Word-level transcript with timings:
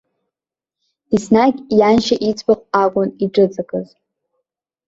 Еснагь 1.15 1.59
ианшьа 1.77 2.15
иӡбахә 2.29 2.65
акәын 2.83 3.09
иҿыҵакыз. 3.23 3.87